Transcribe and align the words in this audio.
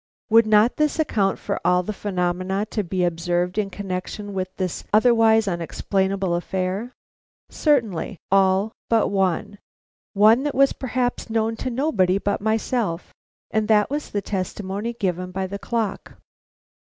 Would 0.31 0.47
not 0.47 0.77
this 0.77 0.97
account 0.97 1.37
for 1.37 1.59
all 1.63 1.83
the 1.83 1.93
phenomena 1.93 2.65
to 2.71 2.83
be 2.83 3.03
observed 3.03 3.59
in 3.59 3.69
connection 3.69 4.33
with 4.33 4.47
this 4.55 4.83
otherwise 4.91 5.47
unexplainable 5.47 6.33
affair? 6.33 6.91
Certainly, 7.51 8.17
all 8.31 8.71
but 8.89 9.09
one 9.09 9.59
one 10.13 10.41
that 10.41 10.55
was 10.55 10.73
perhaps 10.73 11.29
known 11.29 11.55
to 11.57 11.69
nobody 11.69 12.17
but 12.17 12.41
myself, 12.41 13.13
and 13.51 13.67
that 13.67 13.91
was 13.91 14.09
the 14.09 14.23
testimony 14.23 14.93
given 14.93 15.29
by 15.29 15.45
the 15.45 15.59
clock. 15.59 16.17